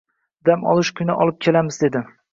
[0.49, 2.07] Dam olish kuni olib kelamiz dedi